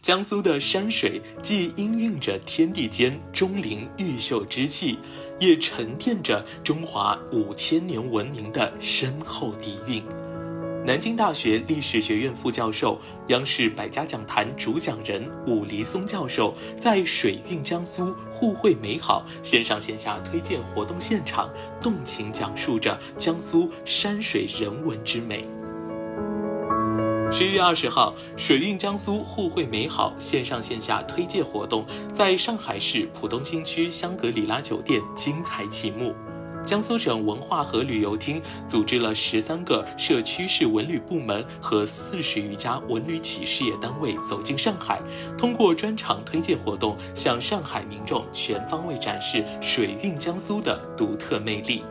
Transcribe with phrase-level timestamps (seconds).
[0.00, 4.96] 江苏的山水既氤氲着天地间钟灵毓秀之气，
[5.40, 10.02] 也沉淀着中华五千年文明的深厚底蕴。
[10.86, 25.44] 南京大学历史学院副教授、央视百家讲坛主讲人武黎松教授在“水韵江苏，互惠美好”线上线下推荐活动现场，动情讲述着江苏山水人文之美。
[27.30, 36.14] 十一月二十号，“水韵江苏，互惠美好”线上线下推介活动在上海市浦东新区香格里拉酒店精彩启幕。
[36.64, 45.00] 江苏省文化和旅游厅组织了十三个社区市文旅部门和四十余家文旅企事业单位走进上海，
[45.36, 51.84] 通过专场推介活动，向上海民众全方位展示水韵江苏的独特魅力。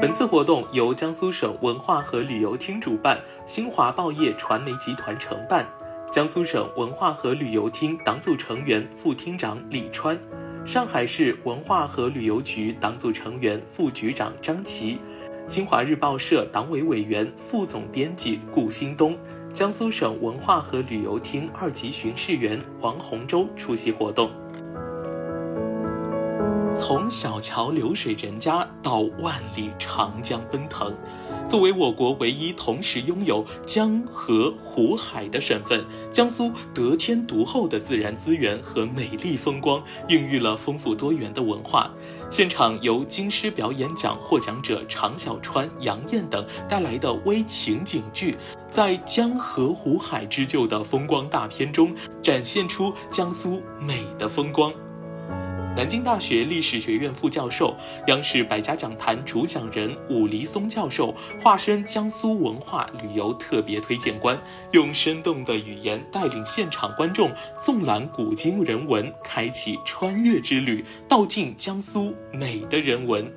[0.00, 5.68] 本次活动由江苏省文化和旅游厅主办，新华报业传媒集团承办。
[6.10, 10.18] 江苏省文化和旅游厅党组成员、副厅长李川。
[10.64, 14.98] 上海市文化和旅游局党组成员、副局长张琪，
[15.46, 19.14] 新华日报社党委委员、副总编辑顾新东，
[19.52, 24.30] 江苏省文化和旅游厅二级巡视员王洪洲出席活动。
[26.74, 30.94] 从小桥流水人家到万里长江奔腾。
[31.48, 41.90] 作为我国唯一同时拥有江河湖海的省份，江苏得天独厚的自然资源和美丽风光，孕育了丰富多元的文化。
[42.30, 48.36] 现场由京师表演奖获奖者常小川、杨艳等带来的微情景剧，
[48.70, 54.72] 在江河湖海织就的风光大片中，展现出江苏美的风光。
[55.76, 57.76] 南京大学历史学院副教授、
[58.08, 64.38] 央视百家讲坛主讲人武黎松教授化身江苏文化旅游特别推荐官，
[64.72, 73.32] 用生动的语言带领现场观众纵览古今人文，开启穿越之旅，道尽江苏美的人文。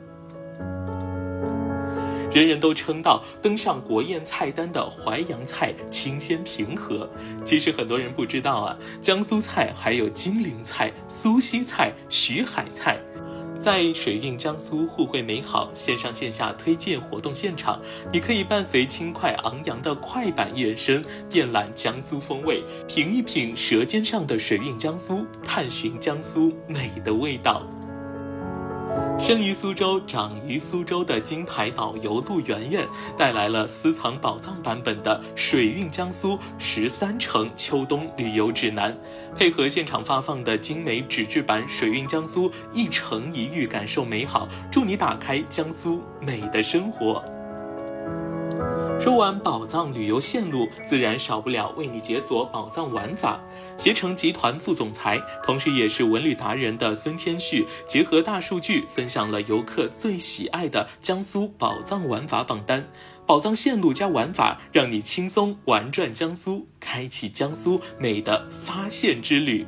[2.33, 7.07] 人人都称道登上国宴菜单的淮扬菜清鲜平和，
[7.45, 12.99] 其实很多人不知道啊，江苏菜还有金陵菜、苏锡菜、徐海菜。
[13.59, 17.79] 在水韵江苏，互惠美好线上线下推荐活动现场，
[18.11, 27.63] 你可以伴随轻快昂扬的快板乐声，遍览江苏风味，品一品舌尖上的水韵江苏，探寻江苏美的味道。
[29.19, 32.85] 生于苏州、长于苏州的金牌导游陆媛媛
[33.17, 38.91] 带来了私藏宝藏版本的《水韵江苏十三城秋冬旅游指南》，
[39.33, 47.23] 配合现场发放的精美纸质版《水韵江苏一城一域，感受美好》，祝你打开江苏美的生活。
[49.03, 53.37] 说完宝藏旅游线路，自然少不了为你解锁宝藏玩法。
[53.77, 62.87] 携程集团副总裁，同时也是文旅达人的孙天旭，结合大数据，分享了游客最喜爱的江苏宝藏玩法榜单。
[63.25, 69.67] 宝藏线路加玩法，让你轻松玩转江苏，开启江苏美的发现之旅。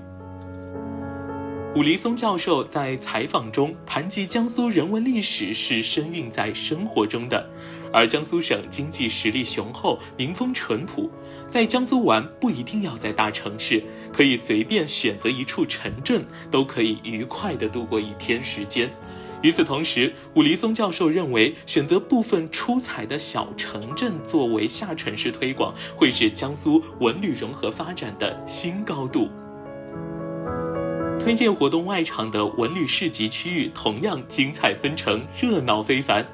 [1.76, 7.50] 武黎松教授在采访中谈及，江苏人文历史是深蕴在生活中的。
[7.96, 11.10] 而江苏省经济实力雄厚，民风淳朴，
[11.48, 18.92] 在江苏玩不一定要在大城市，可以随便选择一处城镇，都可以愉快地度过一天时间。
[19.42, 29.30] 与此同时，武黎松教授认为，选择部分出彩的小城镇作为下沉式推广，会是江苏文旅融合发展的新高度。
[31.18, 36.28] 推荐活动外场的文旅市集区域同样精彩纷呈，热闹非凡。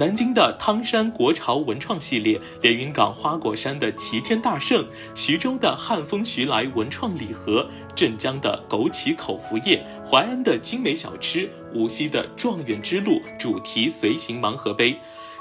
[0.00, 4.82] 南京的汤山国潮文创系列，连云港花果山的齐天大圣，
[5.14, 14.96] 徐州的汉风徐来文创礼盒，镇江的枸杞口服液，淮安的精美小吃，无锡的状元之路主题随行盲盒杯，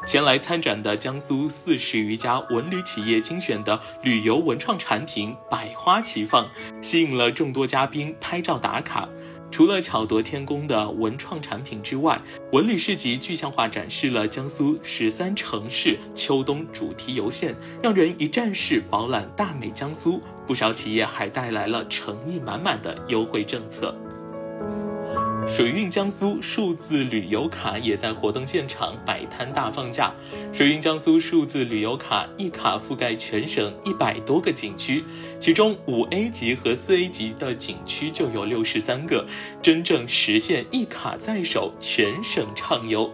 [0.06, 6.46] 前来参展的江苏四十余家文旅企业精选的旅游文创产品百花齐放，
[6.82, 9.08] 吸引了众多嘉宾拍照打卡。
[9.52, 12.20] 除了巧夺天工的文创产品之外，
[12.52, 20.22] 文旅市集具象化展示了江苏十三城市秋冬主题游线，让人一站式饱览大美江苏。
[20.48, 23.94] 不少企业还带来了诚意满满的优惠政策。
[25.50, 30.14] 水韵江苏数字旅游卡也在活动现场摆摊大放价。
[30.54, 35.04] 水韵江苏数字旅游卡一卡覆盖全省一百多个景区，
[35.40, 39.26] 其中五 A 级和四 A 级的景区就有六十三个，
[39.60, 43.12] 真正实现一卡在手，全省畅游。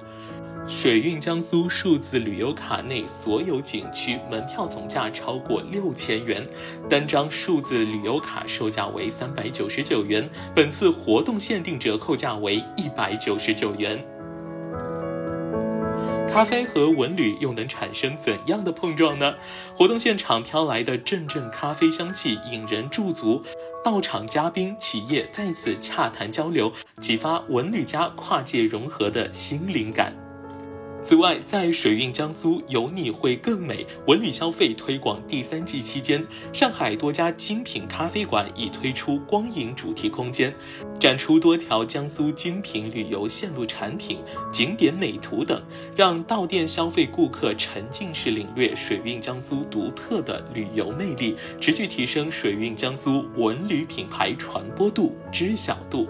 [0.68, 6.44] 水韵江苏数字旅游卡内所有景区门票总价超过六千元，
[6.90, 14.04] 单张数字旅游卡售价为三百九十九元，本次活动限定折扣价为一百九十九元。
[16.28, 19.36] 咖啡和文旅又能产生怎样的碰撞呢？
[19.76, 23.44] 活动现场飘来的阵阵咖啡香气引人驻足，
[23.84, 30.25] 到场嘉宾、企业在此洽谈交流，启发文旅家跨界融合的新灵感。
[31.08, 40.52] 此外，在水韵江苏有你会更美文旅消费推广第三季期间，上海多家精品咖啡馆已推出光影主题空间，
[41.00, 44.18] 展出多条江苏精品旅游线路产品、
[44.52, 45.62] 景点美图等，
[45.96, 56.08] 让到店消费顾客沉浸式领略水韵江苏独特的旅游魅力，持续提升水韵江苏文旅品牌传播度、知晓度。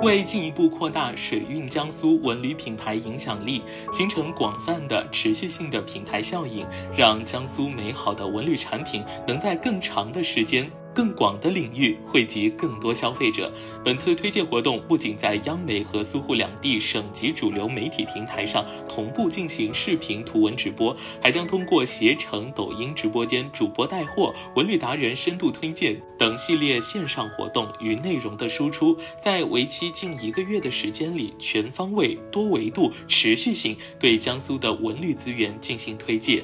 [0.00, 3.60] 为进一步扩大水运江苏文旅品牌影响力，
[3.92, 6.64] 形成广泛的持续性的品牌效应，
[6.96, 10.70] 让江苏美好的文旅产品能在更长的时间。
[10.98, 13.52] 更广的领域惠及更多消费者。
[13.84, 36.42] 本次推荐活动不仅在央媒和苏沪两地省级主流媒体平台上同步进行视频图文直播，还将通过携程、抖音直播间主播带货、文旅达人深度推荐等系列线上活动与内容的输出，在为期近一个月的时间里，全方位、多维度、持续性对江苏的文旅资源进行推介。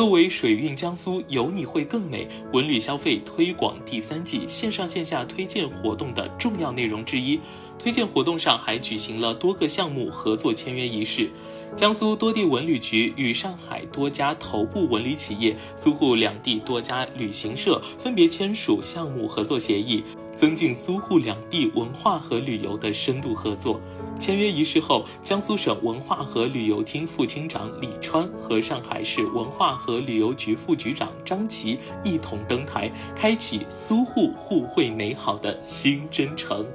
[0.00, 7.38] 作为水韵江苏有你会更美文旅消费推广第三季线上线下推荐活动的重要内容之一，
[7.78, 11.28] 推荐活动上还举行了多个项目合作签约仪式。
[11.76, 20.02] 江苏多地文旅局与上海多家头部文旅企业、苏沪两地多家旅行社分别签署项目合作协议，
[20.34, 23.78] 增进苏沪两地文化和旅游的深度合作。
[24.20, 36.66] 签约仪式后，江苏省文化和旅游厅副厅长李川和上海市文化和旅游局副局长张琪一同登台，开启苏沪互惠美好的新征程。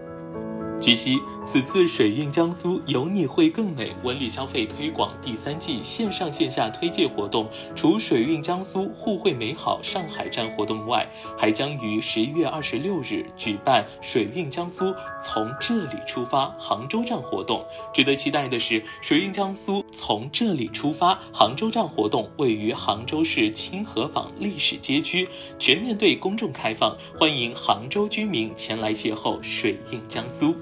[0.81, 17.65] 据悉，此次水韵江苏有你会更美文旅消费推广第三季线上线下推介活动，除水韵江苏互惠美好上海站活动外，还将于十一月二十六日举办水韵江苏从这里出发杭州站活动。
[17.91, 25.27] 值得期待的是，水韵江苏从这里出发杭州站活动位于杭州市清河坊历史街区，
[25.57, 30.53] 全面对公众开放，欢迎杭州居民前来邂逅水韵江苏。